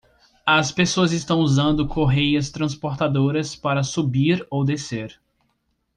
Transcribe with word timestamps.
As 0.47 0.71
pessoas 0.71 1.11
estão 1.11 1.39
usando 1.41 1.87
correias 1.87 2.49
transportadoras 2.49 3.55
para 3.55 3.83
subir 3.83 4.43
ou 4.49 4.65
descer. 4.65 5.19